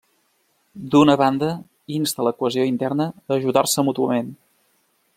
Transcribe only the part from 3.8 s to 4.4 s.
mútuament.